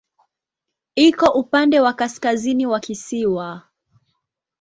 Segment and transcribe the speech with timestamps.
[0.95, 3.63] Iko upande wa kaskazini wa kisiwa.